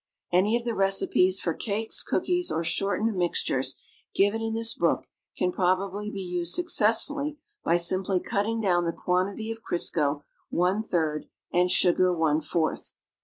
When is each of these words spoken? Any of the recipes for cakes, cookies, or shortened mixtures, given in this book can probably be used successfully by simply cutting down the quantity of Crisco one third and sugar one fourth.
Any 0.31 0.57
of 0.57 0.65
the 0.65 0.73
recipes 0.73 1.39
for 1.39 1.53
cakes, 1.53 2.01
cookies, 2.01 2.51
or 2.51 2.63
shortened 2.63 3.15
mixtures, 3.15 3.75
given 4.15 4.41
in 4.41 4.55
this 4.55 4.73
book 4.73 5.05
can 5.37 5.51
probably 5.51 6.09
be 6.09 6.23
used 6.23 6.55
successfully 6.55 7.37
by 7.63 7.77
simply 7.77 8.19
cutting 8.19 8.59
down 8.59 8.85
the 8.85 8.93
quantity 8.93 9.51
of 9.51 9.61
Crisco 9.61 10.23
one 10.49 10.81
third 10.81 11.27
and 11.53 11.69
sugar 11.69 12.11
one 12.11 12.41
fourth. 12.41 12.95